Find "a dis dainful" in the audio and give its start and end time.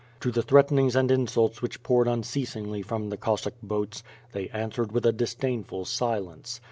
5.05-5.85